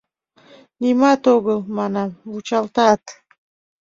—Нимат 0.81 1.21
огыл,— 1.35 1.59
манам,— 1.77 2.09
вучалтат. 2.31 3.01